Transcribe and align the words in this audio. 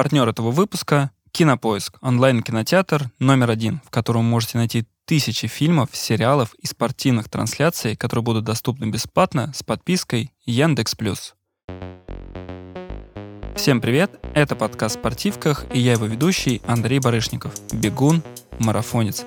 Партнер 0.00 0.26
этого 0.26 0.50
выпуска— 0.50 1.10
Кинопоиск, 1.30 1.98
онлайн-кинотеатр 2.00 3.10
номер 3.18 3.50
один, 3.50 3.82
в 3.84 3.90
котором 3.90 4.24
можете 4.24 4.56
найти 4.56 4.86
тысячи 5.04 5.46
фильмов, 5.46 5.90
сериалов 5.92 6.54
и 6.54 6.66
спортивных 6.66 7.28
трансляций, 7.28 7.96
которые 7.96 8.22
будут 8.22 8.44
доступны 8.44 8.86
бесплатно 8.86 9.52
с 9.54 9.62
подпиской 9.62 10.32
Яндекс+. 10.46 10.96
Всем 13.54 13.82
привет, 13.82 14.18
это 14.32 14.56
подкаст 14.56 14.96
«В 14.96 15.00
спортивках» 15.00 15.66
и 15.70 15.78
я 15.78 15.92
его 15.92 16.06
ведущий 16.06 16.62
Андрей 16.66 16.98
Барышников, 16.98 17.52
бегун, 17.70 18.22
марафонец. 18.58 19.26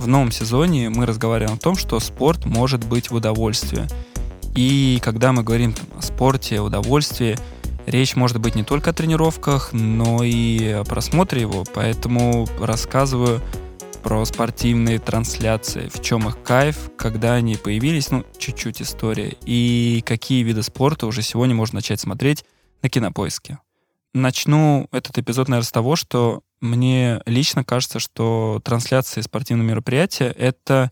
В 0.00 0.08
новом 0.08 0.32
сезоне 0.32 0.90
мы 0.90 1.06
разговариваем 1.06 1.54
о 1.54 1.60
том, 1.60 1.76
что 1.76 2.00
спорт 2.00 2.46
может 2.46 2.84
быть 2.84 3.10
в 3.10 3.14
удовольствие. 3.14 3.86
И 4.56 4.98
когда 5.04 5.32
мы 5.32 5.44
говорим 5.44 5.72
о 5.96 6.02
спорте, 6.02 6.58
удовольствии, 6.58 7.38
речь 7.86 8.16
может 8.16 8.38
быть 8.38 8.54
не 8.54 8.62
только 8.64 8.90
о 8.90 8.92
тренировках, 8.92 9.72
но 9.72 10.22
и 10.22 10.68
о 10.68 10.84
просмотре 10.84 11.42
его. 11.42 11.64
Поэтому 11.74 12.46
рассказываю 12.60 13.40
про 14.02 14.24
спортивные 14.24 14.98
трансляции, 14.98 15.88
в 15.88 16.02
чем 16.02 16.28
их 16.28 16.42
кайф, 16.42 16.90
когда 16.96 17.34
они 17.34 17.56
появились, 17.56 18.10
ну, 18.10 18.24
чуть-чуть 18.36 18.82
история, 18.82 19.36
и 19.44 20.02
какие 20.04 20.42
виды 20.42 20.62
спорта 20.62 21.06
уже 21.06 21.22
сегодня 21.22 21.54
можно 21.54 21.76
начать 21.76 22.00
смотреть 22.00 22.44
на 22.82 22.88
кинопоиске. 22.88 23.58
Начну 24.12 24.88
этот 24.92 25.18
эпизод, 25.18 25.48
наверное, 25.48 25.66
с 25.66 25.72
того, 25.72 25.96
что 25.96 26.42
мне 26.60 27.22
лично 27.26 27.64
кажется, 27.64 27.98
что 27.98 28.60
трансляции 28.64 29.20
спортивного 29.20 29.68
мероприятия— 29.68 30.30
это 30.38 30.90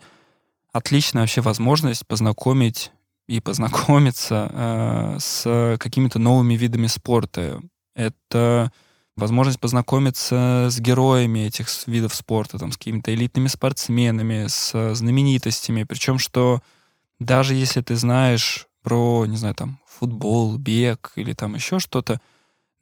отличная 0.73 1.23
вообще 1.23 1.41
возможность 1.41 2.07
познакомить 2.07 2.93
и 3.31 3.39
познакомиться 3.39 4.51
э, 4.53 5.17
с 5.21 5.77
какими-то 5.79 6.19
новыми 6.19 6.55
видами 6.55 6.89
спорта. 6.89 7.61
Это 7.95 8.73
возможность 9.17 9.61
познакомиться 9.61 10.67
с 10.69 10.81
героями 10.81 11.47
этих 11.47 11.69
видов 11.87 12.13
спорта, 12.13 12.59
там, 12.59 12.73
с 12.73 12.77
какими-то 12.77 13.15
элитными 13.15 13.47
спортсменами, 13.47 14.49
с 14.49 14.95
знаменитостями. 14.95 15.85
Причем, 15.85 16.19
что 16.19 16.61
даже 17.21 17.55
если 17.55 17.83
ты 17.83 17.95
знаешь 17.95 18.67
про, 18.83 19.27
не 19.27 19.37
знаю, 19.37 19.55
там, 19.55 19.79
футбол, 19.87 20.59
бег 20.59 21.13
или 21.15 21.33
там 21.33 21.55
еще 21.55 21.79
что-то, 21.79 22.21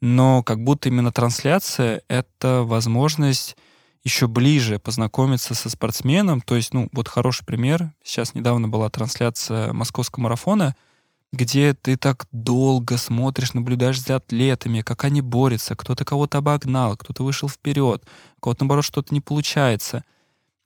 но 0.01 0.41
как 0.41 0.63
будто 0.63 0.89
именно 0.89 1.11
трансляция— 1.11 2.01
это 2.07 2.63
возможность 2.63 3.55
еще 4.03 4.27
ближе 4.27 4.79
познакомиться 4.79 5.53
со 5.53 5.69
спортсменом. 5.69 6.41
То 6.41 6.55
есть, 6.55 6.73
ну, 6.73 6.89
вот 6.91 7.07
хороший 7.07 7.45
пример. 7.45 7.93
Сейчас 8.03 8.33
недавно 8.33 8.67
была 8.67 8.89
трансляция 8.89 9.73
московского 9.73 10.23
марафона, 10.23 10.75
где 11.31 11.73
ты 11.73 11.97
так 11.97 12.25
долго 12.31 12.97
смотришь, 12.97 13.53
наблюдаешь 13.53 14.01
за 14.01 14.15
атлетами, 14.15 14.81
как 14.81 15.03
они 15.03 15.21
борются, 15.21 15.75
кто-то 15.75 16.05
кого-то 16.05 16.39
обогнал, 16.39 16.97
кто-то 16.97 17.23
вышел 17.23 17.47
вперед, 17.49 18.03
у 18.37 18.41
кого-то, 18.41 18.63
наоборот, 18.63 18.85
что-то 18.85 19.13
не 19.13 19.21
получается. 19.21 20.03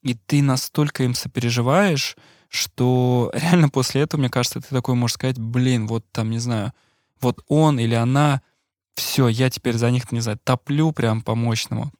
И 0.03 0.13
ты 0.13 0.41
настолько 0.41 1.03
им 1.03 1.15
сопереживаешь, 1.15 2.15
что 2.47 3.31
реально 3.35 3.69
после 3.69 4.01
этого, 4.01 4.19
мне 4.19 4.29
кажется, 4.29 4.61
ты 4.61 4.67
такой 4.69 4.95
можешь 4.95 5.15
сказать, 5.15 5.39
блин, 5.39 5.87
вот 5.87 6.05
там, 6.11 6.29
не 6.29 6.39
знаю, 6.39 6.71
вот 7.19 7.43
он 7.47 7.79
или 7.79 7.95
она— 7.95 8.41
все, 8.95 9.27
я 9.27 9.49
теперь 9.49 9.75
за 9.75 9.89
них, 9.91 10.11
не 10.11 10.21
знаю, 10.21 10.39
топлю 10.43 10.91
прям 10.91 11.21
по-мощному. 11.21 11.91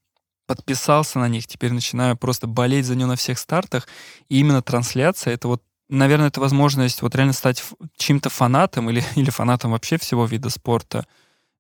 Подписался 0.46 1.20
на 1.20 1.28
них, 1.28 1.48
теперь 1.48 1.72
начинаю 1.72 2.18
просто 2.18 2.48
болеть 2.48 2.86
за 2.86 2.96
нее 2.96 3.08
на 3.08 3.16
всех 3.16 3.40
стартах. 3.40 3.88
И 4.30 4.40
именно 4.40 4.62
трансляция— 4.62 5.34
это 5.36 5.48
вот, 5.48 5.64
наверное, 5.90 6.28
это 6.28 6.42
возможность 6.42 7.02
вот 7.02 7.16
реально 7.16 7.34
стать 7.34 7.64
чьим-то 7.98 8.30
фанатом 8.30 8.90
или, 8.90 9.04
или 9.16 9.30
фанатом 9.30 9.72
вообще 9.72 9.98
всего 9.98 10.26
вида 10.26 10.50
спорта. 10.50 11.06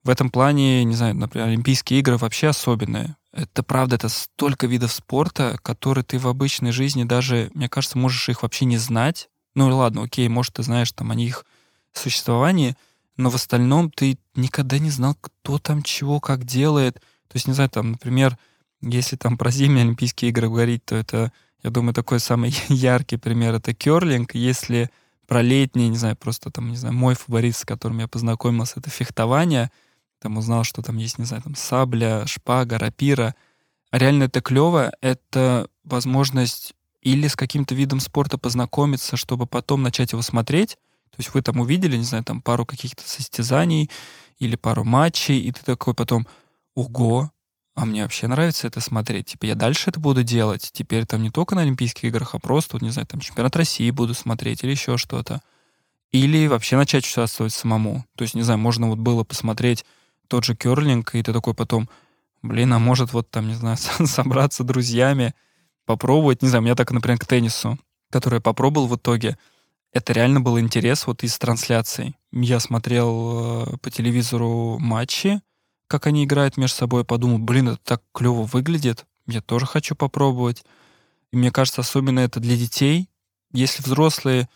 В 0.03 0.09
этом 0.09 0.29
плане, 0.29 0.83
не 0.83 0.95
знаю, 0.95 1.15
например, 1.15 1.47
Олимпийские 1.47 2.01
игры 2.01 2.17
вообще 2.17 2.49
особенные. 2.49 3.15
Это 3.31 3.63
правда, 3.63 3.95
это 3.95 4.09
столько 4.09 4.67
видов 4.67 4.91
спорта, 4.91 5.57
которые 5.63 6.03
ты 6.03 6.19
в 6.19 6.27
обычной 6.27 6.71
жизни 6.71 7.05
даже, 7.05 7.49
мне 7.53 7.69
кажется, 7.69 7.97
можешь 7.97 8.27
их 8.29 8.43
вообще 8.43 8.65
не 8.65 8.77
знать. 8.77 9.29
Ну 9.55 9.75
ладно, 9.75 10.03
окей, 10.03 10.27
может, 10.27 10.55
ты 10.55 10.63
знаешь 10.63 10.91
там 10.91 11.11
о 11.11 11.15
них 11.15 11.45
существовании, 11.93 12.75
но 13.17 13.29
в 13.29 13.35
остальном 13.35 13.89
ты 13.91 14.17
никогда 14.35 14.77
не 14.77 14.89
знал, 14.89 15.15
кто 15.19 15.57
там 15.57 15.83
чего, 15.83 16.19
как 16.19 16.43
делает. 16.43 16.95
То 16.95 17.35
есть, 17.35 17.47
не 17.47 17.53
знаю, 17.53 17.69
там, 17.69 17.91
например, 17.91 18.37
если 18.89 19.15
там 19.15 19.37
про 19.37 19.51
зимние 19.51 19.83
Олимпийские 19.83 20.29
игры 20.29 20.49
говорить, 20.49 20.85
то 20.85 20.95
это, 20.95 21.31
я 21.63 21.69
думаю, 21.69 21.93
такой 21.93 22.19
самый 22.19 22.53
яркий 22.69 23.17
пример— 23.17 23.53
это 23.55 23.73
керлинг. 23.73 24.35
Если 24.35 24.89
про 25.27 25.41
летние, 25.41 25.89
не 25.89 25.97
знаю, 25.97 26.15
просто 26.15 26.51
там, 26.51 26.69
не 26.69 26.75
знаю, 26.77 26.93
мой 26.93 27.15
фаворит, 27.15 27.55
с 27.55 27.65
которым 27.65 27.99
я 27.99 28.07
познакомился, 28.07 28.79
это 28.79 28.89
фехтование. 28.89 29.71
Там 30.19 30.37
узнал, 30.37 30.63
что 30.63 30.81
там 30.81 30.97
есть, 30.97 31.17
не 31.17 31.25
знаю, 31.25 31.43
там 31.43 31.55
сабля, 31.55 32.25
шпага, 32.27 32.77
рапира. 32.77 33.35
Реально 33.91 34.23
это 34.25 34.41
клево, 34.41 34.91
это 35.01 35.67
возможность 35.83 36.73
или 37.01 37.27
с 37.27 37.35
каким-то 37.35 37.75
видом 37.75 37.99
спорта 37.99 38.37
познакомиться, 38.37 39.17
чтобы 39.17 39.45
потом 39.45 39.83
начать 39.83 40.13
его 40.13 40.21
смотреть, 40.21 40.77
то 41.11 41.17
есть 41.19 41.33
вы 41.33 41.41
там 41.43 41.59
увидели, 41.59 41.95
не 41.95 42.03
знаю, 42.03 42.23
там 42.23 42.41
пару 42.41 42.65
каких-то 42.65 43.07
состязаний 43.07 43.91
или 44.39 44.55
пару 44.55 44.83
матчей, 44.83 45.39
и 45.39 45.51
ты 45.51 45.61
такой 45.63 45.93
потом, 45.93 46.25
ого, 46.73 47.31
а 47.75 47.85
мне 47.85 48.03
вообще 48.03 48.27
нравится 48.27 48.67
это 48.67 48.79
смотреть. 48.81 49.27
Типа 49.27 49.45
я 49.45 49.55
дальше 49.55 49.89
это 49.89 49.99
буду 49.99 50.23
делать. 50.23 50.69
Теперь 50.73 51.05
там 51.05 51.23
не 51.23 51.31
только 51.31 51.55
на 51.55 51.61
Олимпийских 51.61 52.05
играх, 52.05 52.35
а 52.35 52.39
просто, 52.39 52.75
вот, 52.75 52.81
не 52.81 52.91
знаю, 52.91 53.07
там 53.07 53.19
чемпионат 53.19 53.55
России 53.55 53.89
буду 53.91 54.13
смотреть 54.13 54.63
или 54.63 54.71
еще 54.71 54.97
что-то. 54.97 55.41
Или 56.11 56.47
вообще 56.47 56.77
начать 56.77 57.05
участвовать 57.05 57.53
самому. 57.53 58.05
То 58.15 58.23
есть, 58.23 58.35
не 58.35 58.43
знаю, 58.43 58.59
можно 58.59 58.89
вот 58.89 58.99
было 58.99 59.23
посмотреть 59.23 59.85
тот 60.27 60.43
же 60.43 60.55
керлинг, 60.55 61.15
и 61.15 61.23
ты 61.23 61.33
такой 61.33 61.53
потом, 61.55 61.89
блин, 62.43 62.73
а 62.73 62.79
может 62.79 63.13
вот 63.13 63.29
там, 63.31 63.47
не 63.47 63.55
знаю, 63.55 63.77
собраться 64.05 64.63
друзьями, 64.63 65.33
попробовать. 65.85 66.41
Не 66.41 66.49
знаю, 66.49 66.61
у 66.61 66.65
меня 66.65 66.75
так, 66.75 66.91
например, 66.91 67.17
к 67.17 67.25
теннису, 67.25 67.79
который 68.11 68.35
я 68.35 68.41
попробовал 68.41 68.87
в 68.87 68.95
итоге— 68.95 69.37
это 69.93 70.11
реально 70.11 70.41
был 70.41 70.59
интерес 70.59 71.05
вот 71.05 71.23
из 71.23 71.37
трансляций. 71.37 72.15
Я 72.31 72.59
смотрел 72.59 73.67
э, 73.73 73.77
по 73.77 73.91
телевизору 73.91 74.79
матчи, 74.79 75.39
как 75.93 76.07
они 76.07 76.23
играют 76.23 76.57
между 76.57 76.75
собой, 76.75 77.05
подумал, 77.05 77.37
блин, 77.37 77.69
это 77.69 77.79
так 77.83 78.01
клево 78.13 78.49
выглядит, 78.51 79.05
я 79.27 79.41
тоже 79.41 79.67
хочу 79.67 79.93
попробовать. 79.93 80.65
И 81.31 81.37
мне 81.37 81.51
кажется, 81.51 81.81
особенно 81.81 82.19
это 82.21 82.39
для 82.39 82.57
детей. 82.57 83.09
Если 83.51 83.83
взрослые... 83.83 84.49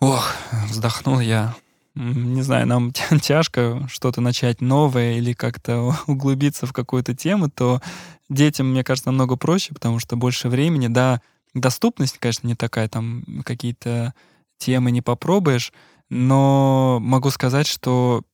Ох, 0.00 0.34
вздохнул 0.70 1.20
я. 1.20 1.54
Не 1.94 2.42
знаю, 2.42 2.66
нам 2.66 2.92
тяжко 3.22 3.86
что-то 3.88 4.20
начать 4.20 4.60
новое 4.60 5.18
или 5.18 5.34
как-то 5.34 5.94
углубиться 6.08 6.66
в 6.66 6.72
какую-то 6.72 7.14
тему, 7.14 7.48
то 7.48 7.80
детям, 8.28 8.72
мне 8.72 8.82
кажется, 8.82 9.10
намного 9.10 9.36
проще, 9.36 9.72
потому 9.72 10.00
что 10.00 10.16
больше 10.16 10.48
времени, 10.48 10.88
да, 10.88 11.20
доступность, 11.54 12.18
конечно, 12.18 12.48
не 12.48 12.56
такая, 12.56 12.88
там 12.88 13.22
какие-то 13.44 14.14
темы 14.56 14.90
не 14.90 15.00
попробуешь, 15.00 15.72
но 16.10 16.98
могу 17.00 17.30
сказать, 17.30 17.68
что 17.68 18.24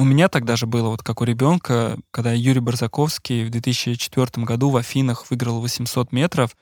у 0.00 0.04
меня 0.04 0.28
так 0.28 0.44
даже 0.44 0.66
было, 0.66 0.88
вот 0.88 1.02
как 1.02 1.20
у 1.20 1.24
ребенка, 1.24 1.98
когда 2.10 2.32
Юрий 2.32 2.60
Барзаковский 2.60 3.44
в 3.44 3.50
2004 3.50 4.44
году 4.44 4.70
в 4.70 4.76
Афинах 4.76 5.28
выиграл 5.30 5.60
800 5.60 6.12
метров. 6.12 6.56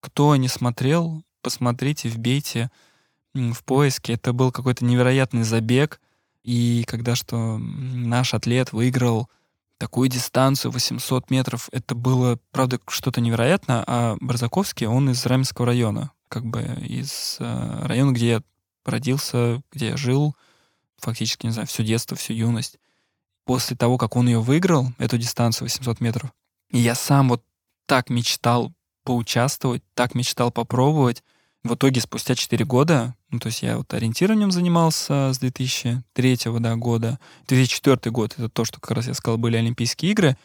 Кто 0.00 0.34
не 0.36 0.48
смотрел, 0.48 1.22
посмотрите, 1.42 2.08
вбейте 2.08 2.70
в 3.34 3.62
поиске. 3.64 4.14
Это 4.14 4.32
был 4.32 4.50
какой-то 4.50 4.84
невероятный 4.84 5.42
забег. 5.42 6.00
И 6.42 6.84
когда 6.86 7.14
что 7.14 7.58
наш 7.58 8.34
атлет 8.34 8.72
выиграл 8.72 9.28
такую 9.78 10.08
дистанцию 10.08 10.72
800 10.72 11.30
метров. 11.30 11.68
Это 11.72 11.94
было, 11.94 12.38
правда, 12.52 12.80
что-то 12.88 13.20
невероятное. 13.20 13.84
А 13.86 14.16
Барзаковский, 14.20 14.86
он 14.86 15.10
из 15.10 15.26
Раменского 15.26 15.66
района, 15.66 16.12
как 16.28 16.46
бы 16.46 16.62
из 16.80 17.36
э, 17.40 17.86
района, 17.86 18.12
где 18.12 18.28
я 18.28 18.42
родился, 18.84 19.62
где 19.72 19.88
я 19.88 19.96
жил, 19.96 20.34
фактически, 21.04 21.46
не 21.46 21.52
знаю, 21.52 21.66
все 21.66 21.84
детство, 21.84 22.16
всю 22.16 22.32
юность. 22.32 22.78
После 23.44 23.76
того, 23.76 23.98
как 23.98 24.16
он 24.16 24.26
ее 24.26 24.40
выиграл, 24.40 24.88
эту 24.98 25.18
дистанцию 25.18 25.66
800 25.66 26.00
метров, 26.00 26.30
я 26.70 26.94
сам 26.94 27.28
вот 27.28 27.44
так 27.86 28.10
мечтал 28.10 28.72
поучаствовать, 29.04 29.82
так 29.94 30.14
мечтал 30.14 30.50
попробовать. 30.50 31.22
В 31.62 31.74
итоге 31.74 32.00
спустя 32.00 32.34
4 32.34 32.64
года, 32.64 33.14
ну, 33.30 33.38
то 33.38 33.46
есть 33.46 33.62
я 33.62 33.78
вот 33.78 33.92
ориентированием 33.94 34.50
занимался 34.50 35.32
с 35.32 35.38
2003 35.38 36.38
да, 36.58 36.76
года. 36.76 37.18
2004 37.48 38.10
год— 38.10 38.34
это 38.36 38.48
то, 38.48 38.64
что 38.64 38.80
как 38.80 38.92
раз 38.92 39.06
я 39.06 39.14
сказал, 39.14 39.38
были 39.38 39.56
Олимпийские 39.56 40.12
игры. 40.12 40.36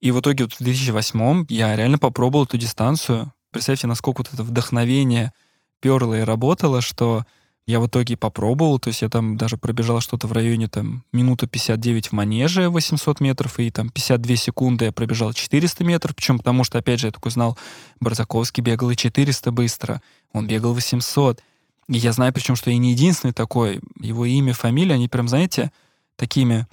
И 0.00 0.10
в 0.10 0.20
итоге 0.20 0.44
вот 0.44 0.52
в 0.54 0.58
2008 0.58 1.46
я 1.48 1.74
реально 1.76 1.98
попробовал 1.98 2.44
эту 2.44 2.58
дистанцию. 2.58 3.32
Представьте, 3.50 3.86
насколько 3.86 4.18
вот 4.18 4.32
это 4.32 4.42
вдохновение 4.42 5.32
перло 5.80 6.14
и 6.14 6.22
работало, 6.22 6.80
что 6.80 7.24
я 7.66 7.78
в 7.78 7.86
итоге 7.86 8.16
попробовал, 8.16 8.78
то 8.78 8.88
есть 8.88 9.02
я 9.02 9.08
там 9.08 9.36
даже 9.36 9.56
пробежал 9.56 10.00
что-то 10.00 10.26
в 10.26 10.32
районе 10.32 10.68
там 10.68 11.04
минуты 11.12 11.46
59 11.46 12.08
в 12.08 12.12
манеже 12.12 12.68
800 12.68 13.20
метров, 13.20 13.60
и 13.60 13.70
там 13.70 13.88
52 13.88 14.36
секунды 14.36 14.86
я 14.86 14.92
пробежал 14.92 15.32
400 15.32 15.84
метров, 15.84 16.16
причем 16.16 16.38
потому 16.38 16.64
что, 16.64 16.78
опять 16.78 17.00
же, 17.00 17.06
я 17.06 17.12
такой 17.12 17.30
знал, 17.30 17.56
Барзаковский 18.00 18.62
бегал 18.62 18.90
и 18.90 18.96
400 18.96 19.52
быстро, 19.52 20.02
он 20.32 20.48
бегал 20.48 20.74
800. 20.74 21.40
И 21.88 21.98
я 21.98 22.12
знаю, 22.12 22.32
причем, 22.32 22.56
что 22.56 22.70
я 22.70 22.78
не 22.78 22.92
единственный 22.92 23.32
такой, 23.32 23.80
его 24.00 24.24
имя, 24.24 24.54
фамилия, 24.54 24.94
они 24.94 25.08
прям, 25.08 25.28
знаете, 25.28 25.70
такими 26.16 26.66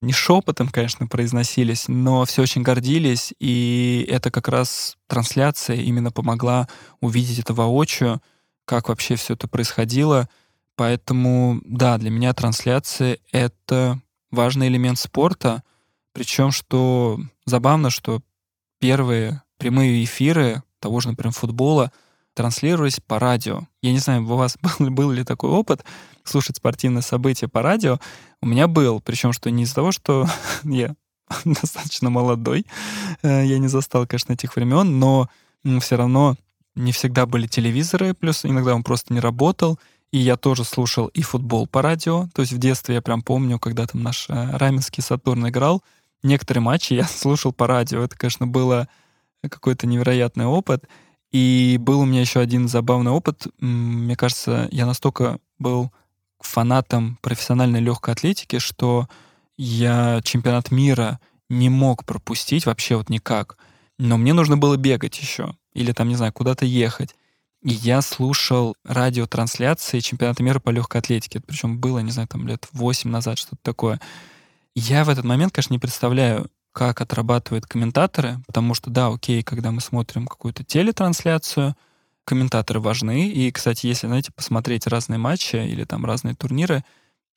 не 0.00 0.12
шепотом, 0.12 0.68
конечно, 0.68 1.06
произносились, 1.06 1.86
но 1.88 2.24
все 2.24 2.42
очень 2.42 2.62
гордились, 2.62 3.32
и 3.38 4.06
это 4.10 4.30
как 4.30 4.48
раз 4.48 4.96
трансляция 5.06 5.76
именно 5.76 6.10
помогла 6.10 6.68
увидеть 7.00 7.38
это 7.38 7.54
воочию, 7.54 8.20
как 8.64 8.88
вообще 8.88 9.16
все 9.16 9.34
это 9.34 9.48
происходило. 9.48 10.28
Поэтому, 10.76 11.60
да, 11.64 11.98
для 11.98 12.10
меня 12.10 12.32
трансляция— 12.34 13.18
это 13.32 14.00
важный 14.30 14.68
элемент 14.68 14.98
спорта, 14.98 15.62
причем, 16.12 16.50
что 16.50 17.20
забавно, 17.46 17.90
что 17.90 18.22
первые 18.80 19.42
прямые 19.58 20.04
эфиры 20.04 20.62
того 20.80 21.00
же, 21.00 21.08
например, 21.08 21.32
футбола 21.32 21.92
транслировались 22.34 23.00
по 23.00 23.18
радио. 23.18 23.66
Я 23.80 23.92
не 23.92 23.98
знаю, 23.98 24.24
у 24.24 24.36
вас 24.36 24.58
был, 24.78 24.90
был 24.90 25.10
ли 25.10 25.24
такой 25.24 25.50
опыт 25.50 25.84
слушать 26.24 26.56
спортивные 26.56 27.02
события 27.02 27.48
по 27.48 27.62
радио. 27.62 27.98
У 28.42 28.46
меня 28.46 28.66
был, 28.66 29.00
причем 29.00 29.32
что 29.32 29.50
не 29.50 29.62
из-за 29.62 29.76
того, 29.76 29.92
что 29.92 30.26
я 30.64 30.94
достаточно 31.44 32.10
молодой, 32.10 32.66
э, 33.22 33.46
я 33.46 33.58
не 33.58 33.68
застал, 33.68 34.06
конечно, 34.06 34.32
этих 34.32 34.56
времен, 34.56 34.98
но 34.98 35.28
все 35.80 35.96
равно 35.96 36.36
не 36.74 36.92
всегда 36.92 37.26
были 37.26 37.46
телевизоры, 37.46 38.14
плюс 38.14 38.44
иногда 38.44 38.74
он 38.74 38.82
просто 38.82 39.12
не 39.12 39.20
работал, 39.20 39.78
и 40.12 40.18
я 40.18 40.36
тоже 40.36 40.64
слушал 40.64 41.06
и 41.08 41.22
футбол 41.22 41.66
по 41.66 41.82
радио, 41.82 42.28
то 42.34 42.42
есть 42.42 42.52
в 42.52 42.58
детстве 42.58 42.96
я 42.96 43.02
прям 43.02 43.22
помню, 43.22 43.58
когда 43.58 43.86
там 43.86 44.02
наш 44.02 44.26
э, 44.28 44.56
Раменский 44.56 45.02
Сатурн 45.02 45.48
играл, 45.48 45.82
некоторые 46.22 46.62
матчи 46.62 46.94
я 46.94 47.04
слушал 47.08 47.52
по 47.52 47.66
радио, 47.66 48.02
это, 48.02 48.16
конечно, 48.16 48.46
было 48.46 48.88
какой-то 49.42 49.86
невероятный 49.86 50.46
опыт. 50.46 50.84
И 51.30 51.78
был 51.80 52.00
у 52.00 52.04
меня 52.04 52.20
еще 52.20 52.38
один 52.38 52.68
забавный 52.68 53.10
опыт. 53.10 53.48
Мне 53.58 54.16
кажется, 54.16 54.68
я 54.70 54.86
настолько 54.86 55.40
был 55.58 55.90
фанатом 56.38 57.18
профессиональной 57.22 57.80
легкой 57.80 58.14
атлетики, 58.14 58.58
что 58.58 59.08
я 59.56 60.20
чемпионат 60.22 60.70
мира 60.70 61.18
не 61.48 61.68
мог 61.68 62.04
пропустить 62.04 62.66
вообще 62.66 62.96
вот 62.96 63.08
никак. 63.08 63.58
Но 63.98 64.16
мне 64.16 64.32
нужно 64.32 64.56
было 64.56 64.76
бегать 64.76 65.18
еще. 65.18 65.56
Или 65.74 65.92
там, 65.92 66.08
не 66.08 66.16
знаю, 66.16 66.32
куда-то 66.32 66.64
ехать. 66.64 67.14
И 67.62 67.70
я 67.70 68.02
слушал 68.02 68.76
радиотрансляции 68.84 70.00
чемпионата 70.00 70.42
мира 70.42 70.60
по 70.60 70.70
легкой 70.70 70.98
атлетике. 70.98 71.40
Причем 71.40 71.78
было, 71.78 71.98
не 72.00 72.12
знаю, 72.12 72.28
там 72.28 72.46
лет 72.46 72.68
8 72.72 73.10
назад, 73.10 73.38
что-то 73.38 73.60
такое. 73.62 74.00
Я 74.74 75.04
в 75.04 75.08
этот 75.08 75.24
момент, 75.24 75.52
конечно, 75.52 75.72
не 75.72 75.78
представляю, 75.78 76.50
как 76.72 77.00
отрабатывают 77.00 77.66
комментаторы, 77.66 78.40
потому 78.46 78.74
что, 78.74 78.90
да, 78.90 79.06
окей, 79.06 79.42
когда 79.42 79.70
мы 79.70 79.80
смотрим 79.80 80.26
какую-то 80.26 80.64
телетрансляцию, 80.64 81.76
комментаторы 82.24 82.80
важны. 82.80 83.28
И, 83.28 83.50
кстати, 83.52 83.86
если, 83.86 84.08
знаете, 84.08 84.32
посмотреть 84.32 84.86
разные 84.86 85.18
матчи 85.18 85.56
или 85.56 85.84
там 85.84 86.04
разные 86.04 86.34
турниры, 86.34 86.84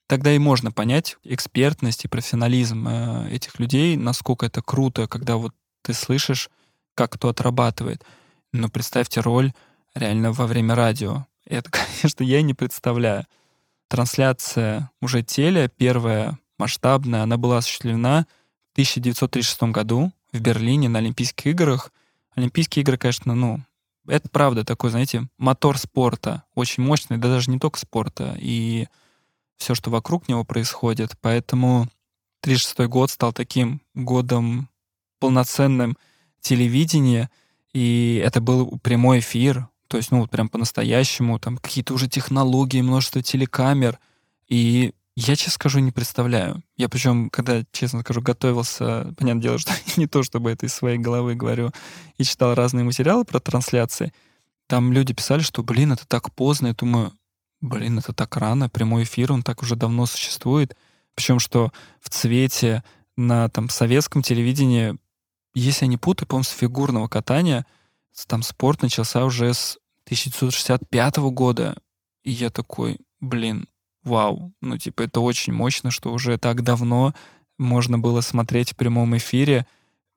тогда 0.07 0.31
и 0.33 0.39
можно 0.39 0.71
понять 0.71 1.17
экспертность 1.23 2.05
и 2.05 2.07
профессионализм 2.07 2.87
э, 2.87 3.29
этих 3.29 3.59
людей, 3.59 3.95
насколько 3.95 4.45
это 4.45 4.61
круто, 4.61 5.07
когда 5.07 5.37
вот 5.37 5.53
ты 5.83 5.93
слышишь, 5.93 6.49
как 6.95 7.11
кто 7.13 7.29
отрабатывает. 7.29 8.03
Но 8.57 8.69
представьте 8.69 9.21
роль 9.21 9.53
реально 9.93 10.31
во 10.31 10.47
время 10.47 10.73
радио. 10.73 11.25
Это, 11.45 11.69
конечно, 11.71 12.23
я 12.23 12.41
не 12.41 12.53
представляю. 12.53 13.25
Трансляция 13.87 14.91
уже 14.99 15.21
теле, 15.21 15.69
первая 15.77 16.37
масштабная, 16.57 17.23
она 17.23 17.37
была 17.37 17.59
осуществлена 17.59 18.25
1936 18.73 19.63
году 19.63 20.11
в 20.33 20.39
Берлине 20.39 20.89
на 20.89 20.99
Олимпийских 20.99 21.47
играх. 21.47 21.93
Олимпийские 22.35 22.81
игры, 22.81 22.97
конечно, 22.97 23.35
ну, 23.35 23.61
это 24.07 24.27
правда 24.29 24.65
такой, 24.65 24.89
знаете, 24.89 25.27
мотор 25.37 25.77
спорта, 25.77 26.43
очень 26.55 26.83
мощный, 26.83 27.17
да 27.17 27.29
даже 27.29 27.51
не 27.51 27.59
только 27.59 27.79
спорта, 27.79 28.35
и 28.39 28.87
все, 29.57 29.75
что 29.75 29.89
вокруг 29.91 30.27
него 30.27 30.43
происходит. 30.43 31.13
Поэтому 31.21 31.87
36 32.41 32.89
год 32.89 33.11
стал 33.11 33.33
таким 33.33 33.81
годом 33.93 34.69
полноценным 35.19 35.97
телевидения, 36.41 37.29
и 37.73 38.21
это 38.23 38.41
был 38.41 38.79
прямой 38.79 39.19
эфир, 39.19 39.67
то 39.87 39.97
есть, 39.97 40.11
ну, 40.11 40.21
вот 40.21 40.29
прям 40.29 40.49
по-настоящему, 40.49 41.39
там 41.39 41.57
какие-то 41.57 41.93
уже 41.93 42.07
технологии, 42.07 42.81
множество 42.81 43.21
телекамер, 43.21 43.99
и 44.47 44.93
я, 45.15 45.35
честно 45.35 45.53
скажу, 45.53 45.79
не 45.79 45.91
представляю. 45.91 46.61
Я 46.75 46.89
причем, 46.89 47.31
когда, 47.31 47.63
честно 47.71 48.01
скажу, 48.01 48.21
готовился, 48.21 49.13
понятное 49.17 49.41
дело, 49.41 49.57
что 49.59 49.71
не 49.95 50.07
то, 50.07 50.23
чтобы 50.23 50.51
это 50.51 50.65
из 50.65 50.73
своей 50.73 50.97
головы 50.99 51.35
говорю, 51.35 51.71
и 52.17 52.23
читал 52.23 52.53
разные 52.53 52.83
материалы 52.83 53.25
про 53.25 53.39
трансляции, 53.39 54.13
там 54.67 54.91
люди 54.91 55.13
писали, 55.13 55.41
что, 55.41 55.63
блин, 55.63 55.93
это 55.93 56.05
так 56.07 56.33
поздно. 56.35 56.67
Я 56.67 56.73
думаю, 56.73 57.13
блин, 57.61 57.97
это 57.97 58.13
так 58.13 58.35
рано, 58.37 58.69
прямой 58.69 59.03
эфир, 59.03 59.31
он 59.31 59.41
так 59.41 59.63
уже 59.63 59.75
давно 59.75 60.05
существует. 60.05 60.75
Причем, 61.15 61.39
что 61.39 61.71
в 61.99 62.09
цвете 62.09 62.83
на 63.15 63.49
там 63.49 63.69
советском 63.69 64.21
телевидении, 64.21 64.97
если 65.59 65.85
я 65.85 65.89
не 65.89 65.97
путаю, 65.97 66.27
по-моему, 66.27 66.43
с 66.43 66.49
фигурного 66.49 67.07
катания, 67.07 67.65
там 68.27 68.41
спорт 68.41 68.81
начался 68.81 69.25
уже 69.25 69.53
с 69.53 69.77
1965 70.05 71.17
года. 71.17 71.77
И 72.23 72.31
я 72.31 72.49
такой, 72.49 72.99
блин, 73.19 73.67
вау, 74.03 74.53
ну, 74.61 74.77
типа, 74.77 75.03
это 75.03 75.19
очень 75.19 75.53
мощно, 75.53 75.91
что 75.91 76.11
уже 76.11 76.37
так 76.37 76.63
давно 76.63 77.13
можно 77.57 77.99
было 77.99 78.21
смотреть 78.21 78.73
в 78.73 78.75
прямом 78.75 79.17
эфире. 79.17 79.65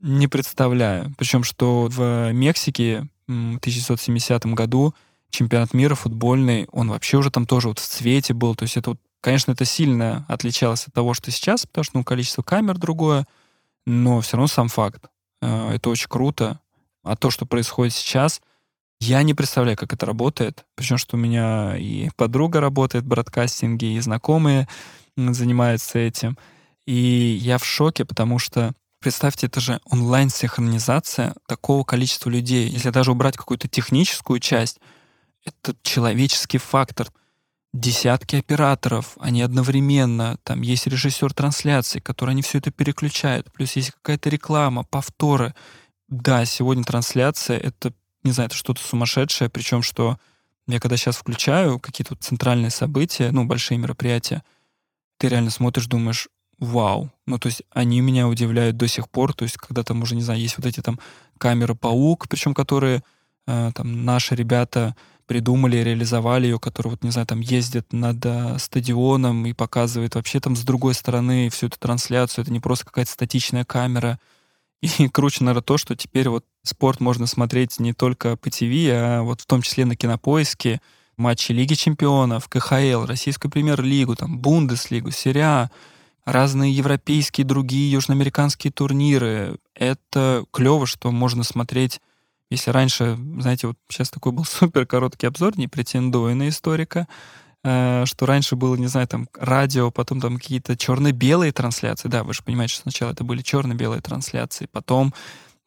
Не 0.01 0.29
представляю. 0.29 1.15
Причем, 1.19 1.45
что 1.45 1.89
в 1.91 2.33
Мексике 2.33 3.09
в 3.27 3.57
1970 3.57 4.47
году 4.47 4.95
чемпионат 5.31 5.73
мира 5.75 5.95
футбольный, 5.95 6.67
он 6.73 6.91
вообще 6.91 7.17
уже 7.17 7.31
там 7.31 7.47
тоже 7.47 7.69
вот 7.69 7.79
в 7.79 7.87
цвете 7.87 8.35
был. 8.35 8.55
То 8.55 8.65
есть 8.65 8.77
это, 8.77 8.91
вот, 8.91 9.01
конечно, 9.21 9.53
это 9.53 9.65
сильно 9.65 10.25
отличалось 10.29 10.87
от 10.87 10.95
того, 10.95 11.15
что 11.15 11.31
сейчас, 11.31 11.67
потому 11.67 11.85
что 11.85 11.99
ну, 11.99 12.05
количество 12.05 12.43
камер 12.43 12.79
другое, 12.79 13.27
но 13.87 14.21
все 14.21 14.37
равно 14.37 14.49
сам 14.49 14.69
факт. 14.69 15.07
Э, 15.41 15.73
это 15.75 15.91
очень 15.91 16.09
круто. 16.09 16.61
А 17.03 17.17
то, 17.17 17.31
что 17.31 17.47
происходит 17.47 17.95
сейчас, 17.95 18.41
я 19.01 19.23
не 19.23 19.35
представляю, 19.35 19.77
как 19.77 19.93
это 19.93 20.07
работает. 20.07 20.65
Причем, 20.75 20.99
что 20.99 21.17
у 21.17 21.21
меня 21.21 21.77
и 21.77 22.11
подруга 22.17 22.61
работает 22.61 23.05
в 23.05 23.09
бродкастинге, 23.09 23.95
и 23.95 24.01
знакомые 24.01 24.69
занимаются 25.17 25.99
этим. 25.99 26.37
И 26.87 27.39
я 27.41 27.59
в 27.59 27.65
шоке, 27.65 28.05
потому 28.05 28.39
что 28.39 28.75
Представьте, 29.01 29.47
это 29.47 29.61
же 29.61 29.81
онлайн-синхронизация 29.87 31.35
такого 31.47 31.85
количества 31.85 32.29
людей. 32.29 32.69
Если 32.69 32.91
даже 32.91 33.13
убрать 33.13 33.35
какую-то 33.35 33.67
техническую 33.67 34.41
часть, 34.41 34.79
это 35.43 35.75
человеческий 35.83 36.59
фактор. 36.59 37.09
Десятки 37.73 38.37
операторов, 38.37 39.17
они 39.21 39.43
одновременно, 39.43 40.39
там 40.43 40.63
есть 40.63 40.87
режиссер 40.89 41.33
трансляции, 41.33 42.01
который 42.01 42.31
они 42.31 42.43
все 42.43 42.59
это 42.59 42.73
переключают, 42.73 43.53
плюс 43.53 43.77
есть 43.77 43.93
какая-то 43.93 44.29
реклама, 44.29 44.83
повторы. 44.83 45.55
Да, 46.09 46.45
сегодня 46.45 46.83
трансляция— 46.83 47.59
это 47.59 47.93
не 48.23 48.33
знаю, 48.33 48.49
это 48.49 48.57
что-то 48.57 48.83
сумасшедшее, 48.83 49.49
причем 49.49 49.83
что 49.83 50.19
я 50.67 50.79
когда 50.79 50.97
сейчас 50.97 51.17
включаю 51.17 51.79
какие-то 51.79 52.17
центральные 52.17 52.71
события, 52.71 53.31
ну, 53.33 53.45
большие 53.45 53.79
мероприятия, 53.79 54.43
ты 55.17 55.29
реально 55.29 55.51
смотришь, 55.51 55.87
думаешь, 55.87 56.29
вау. 56.59 57.11
Ну, 57.27 57.39
то 57.39 57.47
есть 57.47 57.63
они 57.71 58.01
меня 58.01 58.29
удивляют 58.29 58.77
до 58.77 58.87
сих 58.87 59.09
пор, 59.09 59.33
то 59.33 59.45
есть 59.45 59.57
когда 59.57 59.83
там 59.83 60.03
уже, 60.03 60.15
не 60.15 60.23
знаю, 60.23 60.41
есть 60.41 60.57
вот 60.59 60.67
эти 60.67 60.81
там 60.81 60.99
камеры 61.39 61.75
паук, 61.75 62.29
причем 62.29 62.55
которые 62.55 63.03
э, 63.47 63.73
там 63.75 64.05
наши 64.05 64.35
ребята 64.35 64.95
придумали, 65.31 65.77
реализовали 65.77 66.49
ее, 66.49 66.59
которые, 66.59 66.91
вот, 66.91 67.05
не 67.05 67.13
знаю, 67.13 67.25
там 67.25 67.39
ездят 67.39 67.93
над 67.93 68.17
э, 68.27 68.59
стадионом 68.59 69.47
и 69.47 69.53
показывают 69.53 70.17
вообще 70.17 70.41
там 70.41 70.57
с 70.57 70.63
другой 70.65 70.93
стороны 70.93 71.49
всю 71.51 71.69
эту 71.69 71.79
трансляцию. 71.79 72.43
Это 72.43 72.53
не 72.53 72.59
просто 72.59 72.87
какая-то 72.87 73.13
статичная 73.13 73.65
камера. 73.65 74.19
И 74.83 74.89
круче, 75.09 75.45
наверное, 75.45 75.63
то, 75.63 75.79
что 75.79 75.95
теперь 75.95 76.29
вот 76.29 76.45
спорт 76.65 76.99
можно 76.99 77.29
смотреть 77.29 77.79
не 77.79 77.93
только 77.93 78.37
по 78.37 78.51
ТВ, 78.51 78.65
а 78.91 79.23
вот 79.23 79.41
в 79.41 79.47
том 79.47 79.63
числе 79.63 79.85
на 79.85 79.95
Кинопоиске, 79.95 80.81
матчи 81.17 81.53
Лиги 81.53 81.75
Чемпионов, 81.75 82.49
КХЛ, 82.49 83.05
Российскую 83.05 83.53
Премьер-лигу, 83.53 84.17
там, 84.17 84.37
Бундеслигу, 84.41 85.13
Серия 85.13 85.71
разные 86.25 86.73
европейские, 86.73 87.47
другие 87.47 87.93
южноамериканские 87.93 88.73
турниры. 88.73 89.59
Это 89.77 90.45
клево, 90.51 90.89
что 90.89 91.13
можно 91.13 91.45
смотреть 91.45 92.01
если 92.51 92.71
раньше, 92.71 93.17
знаете, 93.39 93.69
вот 93.69 93.77
сейчас 93.89 94.11
такой 94.11 94.33
был 94.33 94.45
супер 94.47 94.87
короткий 94.87 95.27
обзор, 95.27 95.57
не 95.59 95.69
претендую 95.69 96.37
на 96.37 96.49
историка, 96.49 97.07
Э, 97.63 98.05
что 98.07 98.27
раньше 98.27 98.57
было, 98.57 98.75
не 98.77 98.87
знаю, 98.87 99.07
там 99.07 99.29
радио, 99.35 99.91
потом 99.91 100.21
там 100.21 100.39
какие-то 100.39 100.77
черно-белые 100.77 101.53
трансляции. 101.53 102.09
Да, 102.09 102.25
вы 102.25 102.33
же 102.33 102.43
понимаете, 102.43 102.75
что 102.75 102.83
сначала 102.83 103.13
это 103.13 103.25
были 103.25 103.43
черно-белые 103.43 104.01
трансляции, 104.01 104.67
потом 104.71 105.13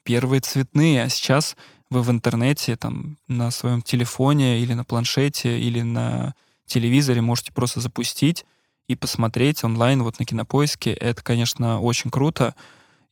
первые 0.04 0.42
цветные, 0.42 1.04
а 1.04 1.10
сейчас 1.10 1.56
вы 1.90 2.02
в 2.02 2.10
интернете, 2.10 2.76
там, 2.76 3.18
на 3.28 3.52
своем 3.52 3.82
телефоне 3.84 4.60
или 4.60 4.74
на 4.74 4.84
планшете 4.84 5.60
или 5.60 5.82
на 5.82 6.34
телевизоре 6.66 7.22
можете 7.22 7.52
просто 7.54 7.80
запустить 7.80 8.46
и 8.88 8.96
посмотреть 8.96 9.64
онлайн 9.64 10.02
вот 10.02 10.20
на 10.20 10.26
Кинопоиске. 10.26 10.94
Это, 10.94 11.22
конечно, 11.22 11.80
очень 11.80 12.10
круто. 12.10 12.56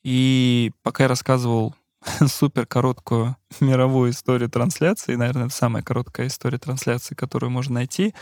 И 0.04 0.72
пока 0.82 1.04
я 1.04 1.08
рассказывал 1.08 1.76
супер 2.28 2.66
короткую 2.66 3.36
мировую 3.60 4.12
историю 4.12 4.50
трансляции, 4.50 5.16
наверное, 5.16 5.46
это 5.46 5.56
самая 5.56 5.84
короткая 5.84 6.28
история 6.28 6.58
трансляции, 6.58 7.16
которую 7.16 7.52
можно 7.52 7.76
найти, 7.76 8.14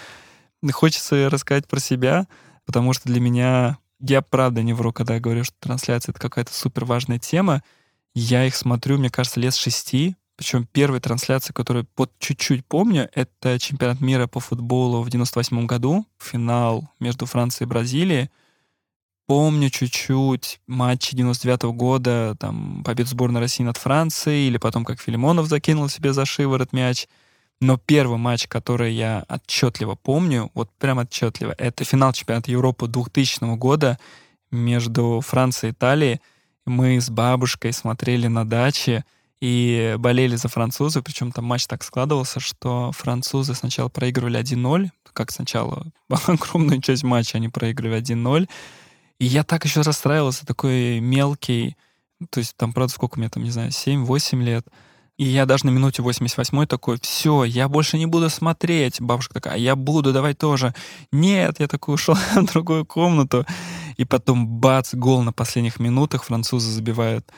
Хочется 0.71 1.29
рассказать 1.29 1.67
про 1.67 1.79
себя, 1.79 2.27
потому 2.65 2.93
что 2.93 3.07
для 3.07 3.21
меня 3.21 3.77
я 3.99 4.21
правда 4.21 4.61
не 4.61 4.73
вру, 4.73 4.91
когда 4.91 5.15
я 5.15 5.19
говорю, 5.19 5.43
что 5.43 5.55
трансляция— 5.59 6.11
это 6.13 6.19
какая-то 6.19 6.53
супер 6.53 6.85
важная 6.85 7.19
тема. 7.19 7.63
Я 8.13 8.45
их 8.45 8.55
смотрю, 8.55 8.97
мне 8.97 9.09
кажется, 9.09 9.39
лет 9.39 9.55
шести. 9.55 10.15
Причем 10.35 10.67
первая 10.71 11.01
трансляция, 11.01 11.53
которую 11.53 11.85
под 11.85 12.11
чуть-чуть 12.19 12.65
помню, 12.65 13.09
это 13.13 13.59
чемпионат 13.59 13.99
мира 13.99 14.27
по 14.27 14.39
футболу 14.39 15.01
в 15.01 15.09
98 15.09 15.65
году, 15.65 16.05
финал 16.17 16.89
между 16.99 17.25
Францией 17.25 17.67
и 17.67 17.69
Бразилией. 17.69 18.29
Помню 19.29 19.69
чуть-чуть 19.69 20.59
матчи 20.67 21.15
99 21.15 21.63
-го 21.63 21.73
года, 21.73 22.35
там, 22.39 22.83
победу 22.83 23.09
сборной 23.09 23.41
России 23.41 23.63
над 23.63 23.77
Францией, 23.77 24.47
или 24.47 24.57
потом, 24.57 24.83
как 24.83 24.99
Филимонов 24.99 25.47
закинул 25.47 25.87
себе 25.87 26.13
за 26.13 26.25
шиворот 26.25 26.73
мяч— 26.73 27.07
но 27.61 27.77
первый 27.77 28.17
матч, 28.17 28.47
который 28.47 28.93
я 28.93 29.25
отчетливо 29.27 29.95
помню, 29.95 30.49
вот 30.53 30.69
прям 30.77 30.99
отчетливо, 30.99 31.53
это 31.57 31.83
финал 31.83 32.13
чемпионата 32.13 32.51
Европы 32.51 32.87
2000 32.87 33.57
года 33.57 33.99
между 34.49 35.21
Францией 35.25 35.71
и 35.71 35.73
Италией. 35.73 36.21
Мы 36.65 37.01
с 37.01 37.09
бабушкой 37.09 37.73
смотрели 37.73 38.27
на 38.27 38.47
даче 38.47 39.03
и 39.41 39.95
болели 39.99 40.37
за 40.37 40.47
французов, 40.47 41.03
причем 41.03 41.31
там 41.33 41.45
матч 41.45 41.67
так 41.67 41.83
складывался, 41.83 42.39
что 42.39 42.91
французы 42.93 43.55
сначала 43.55 43.89
проигрывали 43.89 44.39
1-0, 44.39 44.89
как 45.11 45.31
сначала 45.31 45.87
огромную 46.27 46.81
часть 46.81 47.03
матча 47.03 47.37
они 47.37 47.49
проигрывали 47.49 48.01
1-0, 48.01 48.47
и 49.19 49.25
я 49.25 49.43
так 49.43 49.65
еще 49.65 49.81
расстраивался, 49.81 50.45
такой 50.45 50.99
мелкий, 50.99 51.77
то 52.29 52.39
есть 52.39 52.55
там, 52.57 52.73
правда, 52.73 52.93
сколько 52.93 53.19
мне 53.19 53.29
там, 53.29 53.43
не 53.43 53.51
знаю, 53.51 53.69
7-8 53.69 54.41
лет, 54.41 54.65
и 55.19 55.25
я 55.25 55.45
даже 55.45 55.65
на 55.65 55.71
минуте 55.71 56.01
88 56.01 56.65
такой, 56.65 56.97
все, 57.01 57.43
я 57.43 57.67
больше 57.67 57.97
не 57.97 58.05
буду 58.05 58.29
смотреть. 58.29 59.01
Бабушка 59.01 59.33
такая, 59.33 59.55
а 59.55 59.57
я 59.57 59.75
буду, 59.75 60.13
давай 60.13 60.33
тоже. 60.33 60.73
Нет, 61.11 61.59
я 61.59 61.67
такой 61.67 61.95
ушел 61.95 62.15
в 62.35 62.45
другую 62.45 62.85
комнату. 62.85 63.45
И 63.97 64.05
потом 64.05 64.47
бац, 64.47 64.93
гол 64.93 65.21
на 65.21 65.33
последних 65.33 65.77
минутах, 65.77 66.23
французы 66.23 66.71
забивают. 66.71 67.29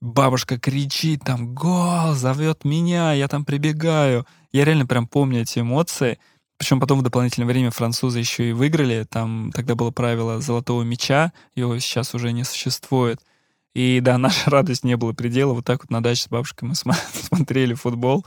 Бабушка 0.00 0.58
кричит 0.58 1.22
там, 1.24 1.54
гол, 1.54 2.14
зовет 2.14 2.64
меня, 2.64 3.12
я 3.12 3.28
там 3.28 3.44
прибегаю. 3.44 4.26
Я 4.50 4.64
реально 4.64 4.86
прям 4.86 5.06
помню 5.06 5.42
эти 5.42 5.60
эмоции. 5.60 6.18
Причем 6.60 6.78
потом 6.78 6.98
в 6.98 7.02
дополнительное 7.02 7.48
время 7.48 7.70
французы 7.70 8.18
еще 8.18 8.50
и 8.50 8.52
выиграли. 8.52 9.06
Там 9.08 9.50
тогда 9.54 9.74
было 9.74 9.90
правило 9.92 10.42
золотого 10.42 10.82
мяча, 10.82 11.32
его 11.54 11.78
сейчас 11.78 12.14
уже 12.14 12.32
не 12.32 12.44
существует. 12.44 13.18
И 13.74 14.00
да, 14.00 14.18
наша 14.18 14.50
радость 14.50 14.84
не 14.84 14.98
было 14.98 15.14
предела. 15.14 15.54
Вот 15.54 15.64
так 15.64 15.80
вот 15.80 15.90
на 15.90 16.02
даче 16.02 16.24
с 16.24 16.28
бабушкой 16.28 16.68
мы 16.68 16.74
смотрели 17.14 17.72
футбол. 17.72 18.26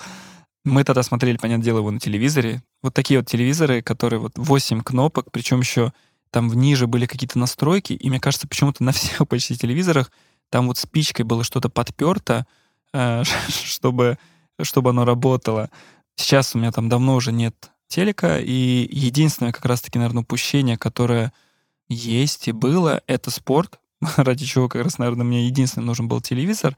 Мы 0.66 0.84
тогда 0.84 1.04
смотрели, 1.04 1.38
понятное 1.38 1.64
дело, 1.64 1.78
его 1.78 1.92
на 1.92 2.00
телевизоре. 2.00 2.64
Вот 2.82 2.96
такие 2.96 3.20
вот 3.20 3.30
телевизоры, 3.30 3.84
которые 3.84 4.20
вот 4.20 4.32
8 4.36 4.82
кнопок, 4.82 5.32
причем 5.32 5.60
еще 5.60 5.94
там 6.32 6.48
ниже 6.48 6.88
были 6.88 7.06
какие-то 7.06 7.38
настройки, 7.38 7.94
и 7.94 8.10
мне 8.10 8.20
кажется, 8.20 8.48
почему-то 8.48 8.84
на 8.84 8.94
всех 8.94 9.28
почти 9.30 9.56
телевизорах 9.56 10.12
там 10.50 10.66
вот 10.66 10.80
спичкой 10.80 11.24
было 11.24 11.44
что-то 11.44 11.70
подперто, 11.70 12.48
э, 12.96 13.22
чтобы, 13.48 14.18
чтобы 14.60 14.90
оно 14.90 15.06
работало. 15.06 15.70
Сейчас 16.16 16.56
у 16.56 16.58
меня 16.58 16.72
там 16.72 16.90
давно 16.90 17.14
уже 17.14 17.32
нет 17.32 17.73
телека, 17.88 18.40
и 18.40 18.88
единственное 18.92 19.52
как 19.52 19.66
раз-таки, 19.66 19.98
наверное, 19.98 20.24
упущение, 20.24 20.78
которое 20.78 21.34
есть 21.90 22.48
и 22.48 22.52
было, 22.52 23.02
это 23.08 23.30
спорт. 23.30 23.80
ради 24.18 24.46
чего 24.46 24.70
как 24.70 24.84
раз, 24.84 24.98
наверное, 24.98 25.26
мне 25.26 25.46
единственный 25.46 25.86
нужен 25.86 26.08
был 26.08 26.22
телевизор, 26.22 26.78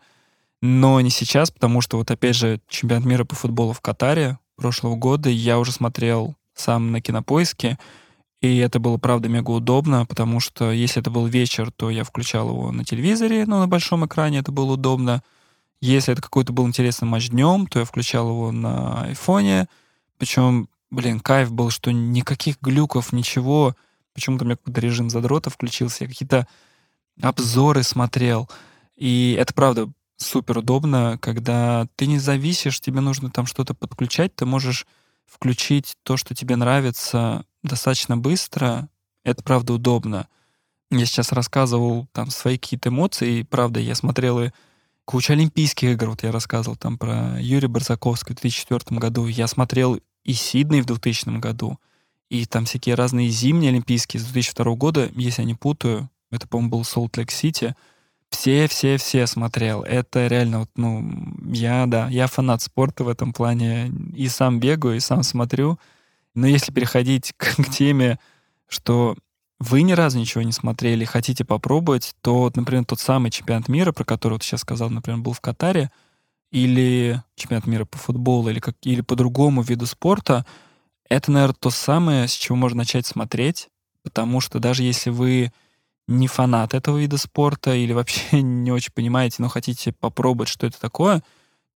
но 0.62 1.00
не 1.02 1.10
сейчас, 1.10 1.52
потому 1.52 1.82
что 1.82 1.98
вот 1.98 2.10
опять 2.12 2.36
же 2.36 2.60
чемпионат 2.68 3.06
мира 3.06 3.24
по 3.24 3.36
футболу 3.36 3.74
в 3.74 3.82
Катаре 3.82 4.40
прошлого 4.56 4.96
года 4.96 5.30
я 5.30 5.60
уже 5.60 5.72
смотрел 5.72 6.36
сам 6.54 6.92
на 6.92 7.02
кинопоиске, 7.02 7.78
и 8.42 8.58
это 8.58 8.80
было, 8.80 8.98
правда, 8.98 9.28
мега 9.28 9.52
удобно, 9.52 10.06
потому 10.06 10.40
что 10.40 10.72
если 10.72 11.02
это 11.02 11.10
был 11.10 11.26
вечер, 11.26 11.72
то 11.72 11.90
я 11.90 12.04
включал 12.04 12.50
его 12.50 12.72
на 12.72 12.84
телевизоре, 12.84 13.46
но 13.46 13.60
на 13.60 13.68
большом 13.68 14.06
экране 14.06 14.40
это 14.40 14.52
было 14.52 14.74
удобно. 14.74 15.24
Если 15.82 16.14
это 16.14 16.22
какой-то 16.22 16.54
был 16.54 16.68
интересный 16.68 17.08
матч 17.08 17.30
днем, 17.30 17.68
то 17.68 17.80
я 17.80 17.86
включал 17.86 18.30
его 18.30 18.52
на 18.52 19.04
айфоне. 19.04 19.68
Причем, 20.18 20.70
блин, 20.92 21.20
кайф 21.20 21.52
был, 21.52 21.70
что 21.70 21.92
никаких 21.92 22.62
глюков, 22.62 23.14
ничего. 23.14 23.76
Почему-то 24.14 24.44
у 24.44 24.48
меня 24.48 24.58
какой-то 24.58 24.82
режим 24.82 25.10
задрота 25.10 25.50
включился. 25.50 26.04
Я 26.04 26.10
какие-то 26.10 26.48
обзоры 27.22 27.84
смотрел. 27.84 28.50
И 28.96 29.36
это 29.40 29.54
правда 29.54 29.90
супер 30.18 30.60
удобно, 30.60 31.18
когда 31.22 31.88
ты 31.96 32.08
не 32.08 32.20
зависишь, 32.20 32.80
тебе 32.80 33.02
нужно 33.02 33.30
там 33.30 33.46
что-то 33.46 33.74
подключать, 33.74 34.36
ты 34.36 34.46
можешь 34.46 34.86
включить 35.26 35.96
то, 36.04 36.18
что 36.18 36.34
тебе 36.34 36.56
нравится 36.56 37.46
достаточно 37.64 38.16
быстро. 38.16 38.90
Это 39.24 39.44
правда 39.44 39.74
удобно. 39.74 40.28
Я 40.92 41.06
сейчас 41.06 41.32
рассказывал 41.32 42.08
там 42.14 42.30
свои 42.30 42.58
какие-то 42.58 42.90
эмоции, 42.90 43.40
и 43.40 43.44
правда, 43.44 43.80
я 43.80 43.96
смотрел 43.96 44.40
и 44.40 44.52
кучу 45.04 45.34
олимпийских 45.34 45.90
игр, 45.90 46.12
вот 46.12 46.24
я 46.24 46.32
рассказывал 46.32 46.78
там 46.78 46.98
про 46.98 47.40
Юрия 47.40 47.68
Барзаковского 47.68 48.36
в 48.36 48.42
2004 48.42 49.00
году, 49.00 49.28
я 49.28 49.48
смотрел 49.48 50.00
и 50.26 50.34
Сидней 50.34 50.82
в 50.82 50.86
2000 50.86 51.40
году, 51.40 51.80
и 52.30 52.46
там 52.46 52.66
всякие 52.66 52.96
разные 52.96 53.30
зимние 53.30 53.70
олимпийские 53.70 54.20
с 54.20 54.26
2002 54.26 54.76
года, 54.76 55.10
если 55.16 55.44
я 55.44 55.48
не 55.48 55.54
путаю, 55.54 56.10
это, 56.32 56.48
по-моему, 56.48 56.72
был 56.72 56.84
Солт-Лейк-Сити. 56.84 57.76
Все-все-все 58.30 59.28
смотрел. 59.28 59.84
Это 59.84 60.28
реально, 60.28 60.60
вот, 60.62 60.70
ну, 60.76 61.08
я, 61.46 61.86
да, 61.86 62.10
я 62.10 62.28
фанат 62.28 62.62
спорта 62.62 63.04
в 63.04 63.08
этом 63.08 63.32
плане. 63.32 63.92
И 64.14 64.28
сам 64.28 64.60
бегаю, 64.60 64.98
и 64.98 65.00
сам 65.00 65.24
смотрю. 65.24 65.80
Но 66.34 66.48
если 66.48 66.74
переходить 66.74 67.34
к, 67.38 67.56
к 67.56 67.70
теме, 67.70 68.20
что 68.68 69.16
вы 69.60 69.84
ни 69.84 69.94
разу 69.94 70.20
ничего 70.20 70.42
не 70.42 70.52
смотрели, 70.52 71.06
хотите 71.06 71.46
попробовать, 71.46 72.16
то, 72.22 72.52
например, 72.56 72.84
тот 72.86 73.00
самый 73.00 73.32
чемпионат 73.32 73.70
мира, 73.70 73.92
про 73.92 74.04
который 74.04 74.34
вот 74.34 74.44
сейчас 74.44 74.62
сказал, 74.62 74.90
например, 74.90 75.22
был 75.22 75.34
в 75.34 75.40
Катаре, 75.40 75.92
или 76.56 77.22
чемпионат 77.36 77.68
мира 77.68 77.84
по 77.84 77.98
футболу, 77.98 78.50
или, 78.50 78.60
как, 78.62 78.78
или 78.84 79.02
по 79.02 79.18
другому 79.18 79.62
виду 79.62 79.86
спорта, 79.86 80.46
это, 81.10 81.30
наверное, 81.30 81.58
то 81.60 81.70
самое, 81.70 82.30
с 82.30 82.32
чего 82.32 82.56
можно 82.56 82.78
начать 82.78 83.06
смотреть, 83.06 83.68
потому 84.04 84.40
что 84.40 84.60
даже 84.60 84.84
если 84.84 85.10
вы 85.10 85.52
не 86.08 86.28
фанат 86.28 86.74
этого 86.74 86.98
вида 86.98 87.18
спорта 87.18 87.76
или 87.76 87.92
вообще 87.92 88.22
не 88.42 88.72
очень 88.72 88.94
понимаете, 88.94 89.42
но 89.42 89.50
хотите 89.50 89.92
попробовать, 89.92 90.48
что 90.48 90.66
это 90.66 90.80
такое, 90.80 91.22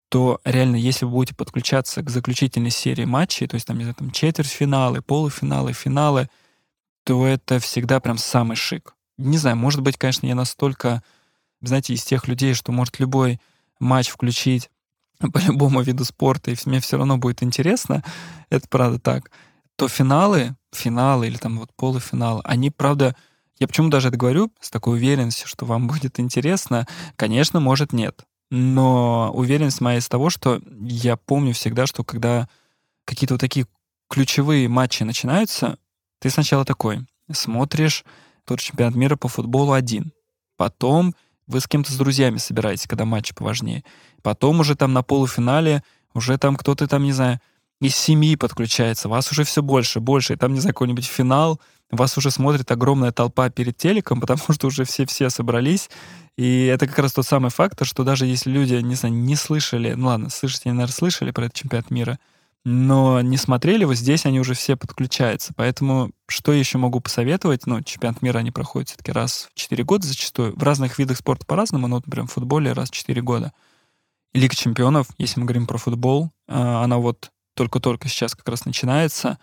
то 0.10 0.42
реально, 0.44 0.76
если 0.76 1.06
вы 1.06 1.12
будете 1.12 1.36
подключаться 1.36 2.02
к 2.02 2.10
заключительной 2.10 2.70
серии 2.70 3.06
матчей, 3.06 3.48
то 3.48 3.56
есть 3.56 3.66
там, 3.66 3.78
не 3.78 3.86
знаю, 3.86 3.96
там 3.96 4.12
четвертьфиналы, 4.12 5.02
полуфиналы, 5.02 5.72
финалы, 5.72 6.30
то 7.06 7.26
это 7.26 7.60
всегда 7.60 8.02
прям 8.02 8.18
самый 8.18 8.58
шик. 8.58 8.94
Не 9.18 9.38
знаю, 9.38 9.56
может 9.56 9.80
быть, 9.80 9.96
конечно, 9.96 10.28
я 10.28 10.36
настолько, 10.36 11.02
знаете, 11.62 11.94
из 11.94 12.04
тех 12.04 12.28
людей, 12.28 12.54
что 12.54 12.74
может 12.74 13.00
любой 13.00 13.40
матч 13.80 14.10
включить 14.10 14.70
по 15.20 15.40
любому 15.40 15.82
виду 15.82 16.06
спорта, 16.06 16.52
и 16.52 16.56
мне 16.66 16.80
все 16.80 16.98
равно 16.98 17.18
будет 17.18 17.44
интересно, 17.44 18.04
это 18.50 18.68
правда 18.68 19.00
так, 19.00 19.32
то 19.76 19.88
финалы, 19.88 20.56
финалы 20.72 21.28
или 21.28 21.38
там 21.38 21.60
вот 21.60 21.72
полуфиналы, 21.76 22.42
они, 22.44 22.72
правда, 22.72 23.16
я 23.60 23.68
почему 23.68 23.90
даже 23.90 24.10
это 24.10 24.18
говорю 24.18 24.52
с 24.60 24.70
такой 24.70 24.96
уверенностью, 24.96 25.48
что 25.48 25.66
вам 25.66 25.88
будет 25.88 26.20
интересно? 26.20 26.88
Конечно, 27.16 27.60
может, 27.60 27.94
нет. 27.94 28.26
Но 28.52 29.32
уверенность 29.34 29.82
моя 29.82 29.98
из 29.98 30.08
того, 30.08 30.30
что 30.30 30.62
я 30.82 31.18
помню 31.18 31.54
всегда, 31.54 31.88
что 31.88 32.04
когда 32.04 32.48
какие-то 33.06 33.34
вот 33.36 33.42
такие 33.42 33.66
ключевые 34.10 34.68
матчи 34.68 35.04
начинаются, 35.04 35.78
ты 36.20 36.30
сначала 36.30 36.64
такой 36.64 37.06
смотришь 37.32 38.06
тот 38.46 38.60
чемпионат 38.60 38.96
мира 38.96 39.16
по 39.16 39.28
футболу 39.28 39.74
один. 39.74 40.12
Потом 40.58 41.16
вы 41.48 41.60
с 41.60 41.68
кем-то 41.68 41.92
с 41.92 41.96
друзьями 41.96 42.38
собираетесь, 42.38 42.88
когда 42.88 43.06
матч 43.06 43.34
поважнее. 43.34 43.84
Потом 44.22 44.60
уже 44.60 44.76
там 44.76 44.94
на 44.94 45.04
полуфинале 45.04 45.84
уже 46.14 46.38
там 46.38 46.56
кто-то 46.56 46.88
там, 46.88 47.04
не 47.04 47.12
знаю, 47.12 47.40
из 47.82 47.96
семьи 47.96 48.36
подключается, 48.36 49.10
вас 49.10 49.32
уже 49.32 49.44
все 49.44 49.62
больше, 49.62 50.00
больше, 50.00 50.34
и 50.34 50.36
там, 50.38 50.54
не 50.54 50.60
знаю, 50.62 50.74
какой-нибудь 50.74 51.06
финал, 51.06 51.60
вас 51.92 52.18
уже 52.18 52.32
смотрит 52.32 52.72
огромная 52.72 53.12
толпа 53.12 53.50
перед 53.50 53.78
телеком, 53.78 54.22
потому 54.22 54.40
что 54.52 54.68
уже 54.68 54.86
все-все 54.86 55.30
собрались, 55.30 55.90
и 56.38 56.66
это 56.66 56.88
как 56.88 57.00
раз 57.00 57.14
тот 57.14 57.28
самый 57.28 57.52
фактор, 57.52 57.86
что 57.86 58.04
даже 58.04 58.26
если 58.26 58.50
люди, 58.50 58.76
не 58.76 58.96
знаю, 58.96 59.14
не 59.14 59.36
слышали, 59.36 59.94
ну 59.94 60.08
ладно, 60.08 60.30
слышите, 60.30 60.72
наверное, 60.72 60.94
слышали 60.94 61.32
про 61.32 61.46
этот 61.46 61.58
чемпионат 61.58 61.92
мира, 61.92 62.20
но 62.66 63.22
не 63.22 63.38
смотрели, 63.38 63.86
вот 63.86 63.96
здесь 63.96 64.26
они 64.26 64.40
уже 64.40 64.56
все 64.56 64.76
подключаются. 64.76 65.54
Поэтому 65.56 66.10
что 66.28 66.52
еще 66.52 66.80
могу 66.80 67.00
посоветовать? 67.00 67.68
Ну, 67.68 67.82
чемпионат 67.84 68.24
мира 68.24 68.40
они 68.40 68.50
проходят 68.50 68.90
все-таки 68.90 69.12
раз 69.12 69.50
в 69.54 69.58
4 69.58 69.84
года 69.84 70.08
зачастую. 70.08 70.58
В 70.58 70.64
разных 70.64 70.98
видах 70.98 71.18
спорта 71.18 71.46
по-разному, 71.46 71.88
но, 71.88 71.98
например, 71.98 72.28
в 72.28 72.32
футболе 72.32 72.74
раз 72.74 72.90
в 72.90 72.94
4 72.94 73.22
года. 73.22 73.54
Лига 74.34 74.56
чемпионов, 74.56 75.08
если 75.20 75.40
мы 75.40 75.46
говорим 75.46 75.68
про 75.68 75.78
футбол, 75.78 76.32
а, 76.48 76.84
она 76.84 76.98
вот 76.98 77.30
только-только 77.54 78.10
сейчас 78.10 78.34
как 78.34 78.50
раз 78.50 78.66
начинается. 78.66 79.38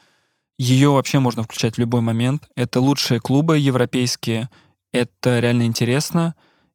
Ее 0.59 0.91
вообще 0.91 1.21
можно 1.21 1.45
включать 1.45 1.76
в 1.76 1.79
любой 1.79 2.00
момент. 2.00 2.49
Это 2.57 2.81
лучшие 2.81 3.21
клубы 3.21 3.57
европейские. 3.57 4.50
Это 4.93 5.38
реально 5.38 5.62
интересно. 5.62 6.35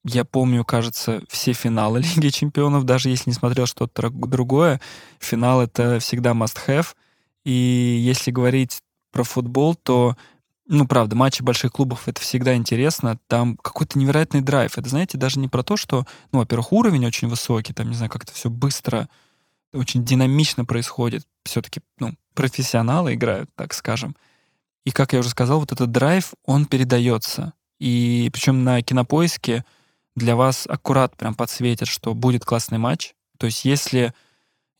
Я 0.09 0.23
помню, 0.23 0.63
кажется, 0.63 1.21
все 1.29 1.51
финалы 1.51 1.99
Лиги 2.15 2.29
Чемпионов, 2.29 2.85
даже 2.85 3.09
если 3.09 3.29
не 3.29 3.33
смотрел 3.33 3.65
что-то 3.65 4.09
другое, 4.09 4.79
финал— 5.19 5.61
это 5.63 5.99
всегда 5.99 6.31
must-have. 6.31 6.95
И 7.43 7.51
если 7.51 8.31
говорить 8.31 8.79
про 9.11 9.23
футбол, 9.23 9.75
то 9.75 10.15
Ну, 10.69 10.85
правда, 10.85 11.15
матчи 11.15 11.41
больших 11.41 11.71
клубов— 11.71 12.03
это 12.07 12.21
всегда 12.21 12.55
интересно. 12.55 13.17
Там 13.27 13.55
какой-то 13.57 13.97
невероятный 13.97 14.41
драйв. 14.41 14.77
Это, 14.77 14.89
знаете, 14.89 15.17
даже 15.17 15.39
не 15.39 15.47
про 15.47 15.63
то, 15.63 15.77
что, 15.77 16.05
ну, 16.31 16.39
во-первых, 16.39 16.73
уровень 16.73 17.05
очень 17.05 17.29
высокий, 17.29 17.73
там, 17.73 17.89
не 17.89 17.95
знаю, 17.95 18.11
как-то 18.11 18.33
все 18.33 18.49
быстро, 18.49 19.07
очень 19.73 20.03
динамично 20.03 20.65
происходит. 20.65 21.25
Все-таки, 21.45 21.81
ну, 21.99 22.15
профессионалы 22.33 23.13
играют, 23.13 23.49
так 23.55 23.73
скажем. 23.73 24.15
И, 24.85 24.91
как 24.91 25.13
я 25.13 25.19
уже 25.19 25.29
сказал, 25.29 25.59
вот 25.59 25.71
этот 25.71 25.91
драйв, 25.91 26.33
он 26.45 26.65
передается. 26.65 27.53
И 27.79 28.29
причем 28.33 28.63
на 28.63 28.81
кинопоиске 28.81 29.63
для 30.17 30.35
вас 30.35 30.65
аккурат 30.67 31.15
прям 31.15 31.35
подсветят, 31.35 31.87
что 31.87 32.15
будет 32.15 32.43
классный 32.43 32.79
матч. 32.79 33.13
То 33.37 33.45
есть 33.45 33.65
если 33.65 34.15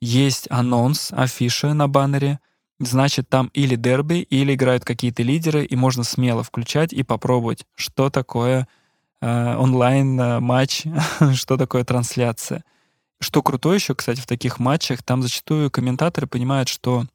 есть 0.02 0.48
анонс, 0.50 1.12
афиша 1.12 1.76
на 1.76 1.88
баннере, 1.88 2.40
значит 2.80 3.30
там 3.30 3.52
или 3.54 3.76
дерби, 3.76 4.16
или 4.16 4.56
играют 4.56 4.84
какие-то 4.84 5.22
лидеры, 5.22 5.64
и 5.64 5.76
можно 5.76 6.04
смело 6.04 6.44
включать 6.44 6.92
и 6.92 7.04
попробовать, 7.04 7.66
что 7.76 8.10
такое 8.10 8.68
э, 9.22 9.56
онлайн-матч, 9.56 10.86
что 11.36 11.58
такое 11.58 11.84
трансляция. 11.84 12.64
Что 13.20 13.44
круто 13.44 13.72
еще, 13.74 13.94
кстати, 13.94 14.20
в 14.20 14.26
таких 14.26 14.58
матчах, 14.58 15.04
там 15.04 15.22
зачастую 15.22 15.70
комментаторы 15.70 16.26
понимают, 16.26 16.68
что 16.68 17.06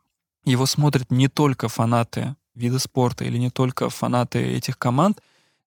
его 0.44 0.66
смотрят 0.66 1.10
не 1.10 1.26
только 1.26 1.68
фанаты 1.68 2.36
вида 2.54 2.78
спорта 2.78 3.24
или 3.24 3.38
не 3.38 3.50
только 3.50 3.90
фанаты 3.90 4.38
этих 4.38 4.78
команд, 4.78 5.20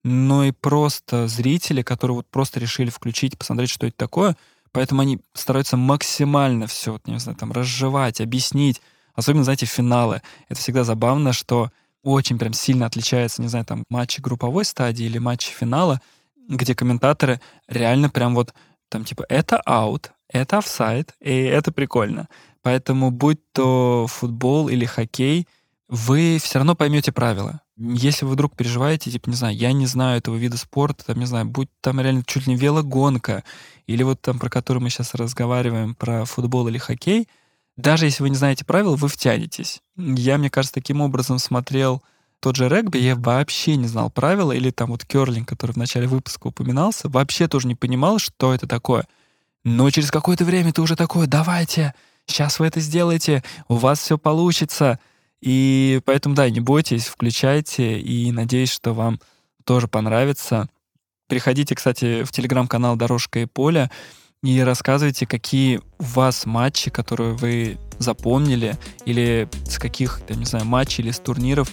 но 0.07 0.43
и 0.43 0.51
просто 0.51 1.27
зрители, 1.27 1.81
которые 1.81 2.17
вот 2.17 2.27
просто 2.27 2.59
решили 2.59 2.91
включить, 2.91 3.39
посмотреть, 3.39 3.71
что 3.71 3.88
это 3.88 3.97
такое. 3.97 4.38
Поэтому 4.71 5.01
они 5.01 5.19
стараются 5.33 5.77
максимально 5.77 6.67
все, 6.67 6.91
вот, 6.91 7.07
не 7.07 7.17
знаю, 7.17 7.35
там, 7.35 7.51
разжевать, 7.51 8.21
объяснить. 8.21 8.83
Особенно, 9.15 9.43
знаете, 9.43 9.65
финалы. 9.65 10.21
Это 10.47 10.59
всегда 10.59 10.83
забавно, 10.83 11.33
что 11.33 11.71
очень 12.03 12.38
прям 12.38 12.53
сильно 12.53 12.85
отличается, 12.85 13.41
не 13.41 13.47
знаю, 13.47 13.65
там, 13.65 13.83
матчи 13.89 14.21
групповой 14.21 14.63
стадии 14.63 15.07
или 15.07 15.17
матчи 15.17 15.50
финала, 15.50 16.00
где 16.47 16.75
комментаторы 16.75 17.41
реально 17.67 18.12
прям 18.12 18.35
вот 18.35 18.53
там 18.89 19.05
типа 19.05 19.25
это 19.27 19.59
аут, 19.65 20.12
это 20.29 20.59
офсайд, 20.59 21.15
и 21.19 21.31
это 21.31 21.71
прикольно. 21.71 22.29
Поэтому 22.62 23.09
будь 23.09 23.39
то 23.53 24.05
футбол 24.07 24.69
или 24.69 24.85
хоккей, 24.85 25.47
вы 25.88 26.39
все 26.42 26.60
равно 26.60 26.75
поймете 26.75 27.12
правила. 27.12 27.62
Если 27.77 28.25
вы 28.25 28.32
вдруг 28.32 28.56
переживаете, 28.56 29.12
типа, 29.12 29.30
не 29.30 29.36
знаю, 29.36 29.56
я 29.56 29.72
не 29.74 29.86
знаю 29.86 30.18
этого 30.18 30.36
вида 30.36 30.58
спорта, 30.58 31.06
там, 31.06 31.20
не 31.20 31.25
знаю, 31.25 31.46
будь 31.46 31.70
там 31.82 32.00
реально 32.00 32.24
чуть 32.25 32.48
ли 32.48 32.54
не 32.54 32.60
велогонка, 32.60 33.44
или 33.86 34.01
вот 34.04 34.22
там, 34.22 34.39
про 34.39 34.50
который 34.50 34.80
мы 34.80 34.89
сейчас 34.89 35.13
разговариваем, 35.13 35.94
про 35.94 36.25
футбол 36.25 36.68
или 36.68 36.77
хоккей, 36.77 37.27
даже 37.77 38.06
если 38.06 38.24
вы 38.24 38.30
не 38.30 38.36
знаете 38.36 38.65
правил, 38.65 38.96
вы 38.96 39.10
втянетесь. 39.10 39.82
Я, 39.98 40.38
мне 40.38 40.50
кажется, 40.50 40.74
таким 40.74 41.01
образом 41.01 41.38
смотрел 41.39 42.01
тот 42.39 42.56
же 42.56 42.70
регби, 42.70 42.98
я 42.98 43.15
вообще 43.15 43.75
не 43.75 43.88
знал 43.88 44.10
правила, 44.10 44.54
или 44.54 44.72
там 44.72 44.92
вот 44.92 45.06
керлинг, 45.06 45.48
который 45.48 45.72
в 45.72 45.77
начале 45.77 46.08
выпуска 46.08 46.48
упоминался, 46.48 47.10
вообще 47.10 47.48
тоже 47.48 47.68
не 47.68 47.75
понимал, 47.75 48.18
что 48.20 48.54
это 48.54 48.68
такое. 48.68 49.08
Но 49.63 49.89
через 49.89 50.10
какое-то 50.10 50.46
время 50.46 50.72
ты 50.72 50.82
уже 50.82 50.96
такой, 50.96 51.27
давайте, 51.27 51.94
сейчас 52.25 52.60
вы 52.60 52.68
это 52.68 52.80
сделаете, 52.80 53.44
у 53.68 53.75
вас 53.75 54.00
все 54.00 54.18
получится— 54.18 55.00
и 55.46 56.02
поэтому, 56.06 56.34
да, 56.34 56.50
не 56.50 56.60
бойтесь, 56.60 57.06
включайте, 57.06 58.00
и 58.00 58.32
надеюсь, 58.32 58.72
что 58.72 58.94
вам 58.94 59.20
тоже 59.64 59.88
понравится. 59.88 60.68
Приходите, 61.28 61.75
кстати, 61.75 62.24
в 62.24 62.32
телеграм-канал 62.32 62.96
«Дорожка 62.96 63.40
и 63.40 63.46
поле» 63.46 63.92
и 64.42 64.60
рассказывайте, 64.62 65.28
какие 65.28 65.82
у 66.00 66.04
вас 66.04 66.48
матчи, 66.48 66.90
которые 66.90 67.34
вы 67.34 67.78
запомнили, 68.00 68.75
или 69.06 69.48
с 69.68 69.78
каких, 69.78 70.22
я 70.30 70.36
не 70.36 70.46
знаю, 70.46 70.66
матчей 70.66 71.04
или 71.04 71.12
с 71.12 71.20
турниров 71.20 71.72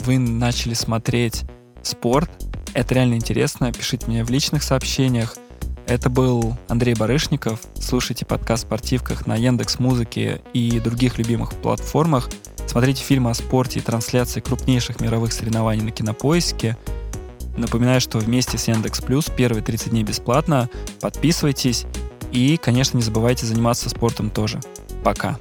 вы 0.00 0.18
начали 0.18 0.74
смотреть 0.74 1.44
спорт. 1.82 2.30
Это 2.74 2.94
реально 2.94 3.14
интересно. 3.14 3.72
Пишите 3.72 4.06
мне 4.06 4.22
в 4.22 4.28
личных 4.28 4.62
сообщениях. 4.62 5.38
Это 5.86 6.10
был 6.10 6.58
Андрей 6.68 6.94
Барышников. 6.94 7.60
Слушайте 7.80 8.26
подкаст 8.26 8.64
«Спортивках» 8.64 9.26
на 9.26 9.36
Яндекс 9.36 9.78
Музыке 9.78 10.42
и 10.52 10.78
других 10.78 11.16
любимых 11.16 11.54
платформах. 11.54 12.28
Смотрите 12.66 13.02
фильмы 13.02 13.30
о 13.30 13.34
спорте 13.34 13.78
и 13.78 13.82
трансляции 13.82 14.40
крупнейших 14.40 15.00
мировых 15.00 15.32
соревнований 15.32 15.82
на 15.82 15.90
Кинопоиске. 15.90 16.76
Напоминаю, 17.56 18.00
что 18.00 18.18
вместе 18.18 18.58
с 18.58 18.66
Яндекс 18.66 19.00
Плюс 19.00 19.26
первые 19.26 19.62
30 19.62 19.90
дней 19.90 20.02
бесплатно. 20.02 20.68
Подписывайтесь 21.00 21.86
и, 22.32 22.56
конечно, 22.56 22.96
не 22.96 23.02
забывайте 23.02 23.46
заниматься 23.46 23.88
спортом 23.88 24.30
тоже. 24.30 24.60
Пока. 25.04 25.38